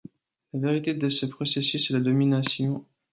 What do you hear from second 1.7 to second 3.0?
est la domination.